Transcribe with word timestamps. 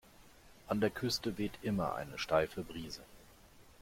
An 0.67 0.81
der 0.81 0.89
Küste 0.89 1.37
weht 1.37 1.59
immer 1.61 1.93
eine 1.93 2.17
steife 2.17 2.63
Brise. 2.63 3.03